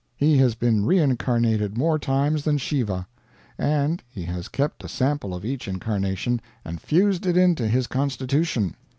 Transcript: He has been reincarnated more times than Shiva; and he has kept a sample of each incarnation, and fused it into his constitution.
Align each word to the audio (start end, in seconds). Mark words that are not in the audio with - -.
He 0.15 0.39
has 0.39 0.55
been 0.55 0.83
reincarnated 0.83 1.77
more 1.77 1.99
times 1.99 2.43
than 2.43 2.57
Shiva; 2.57 3.07
and 3.55 4.01
he 4.09 4.23
has 4.23 4.47
kept 4.47 4.83
a 4.83 4.87
sample 4.87 5.31
of 5.31 5.45
each 5.45 5.67
incarnation, 5.67 6.41
and 6.65 6.81
fused 6.81 7.27
it 7.27 7.37
into 7.37 7.67
his 7.67 7.85
constitution. 7.85 8.73